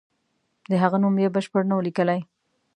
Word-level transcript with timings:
د 0.69 0.71
هغه 0.83 0.97
نوم 1.01 1.15
یې 1.23 1.29
بشپړ 1.35 1.61
نه 1.69 1.73
وو 1.75 1.85
لیکلی. 1.87 2.19